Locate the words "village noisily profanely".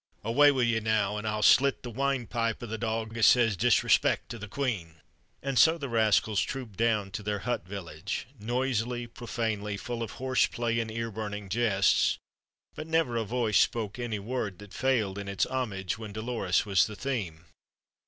7.67-9.77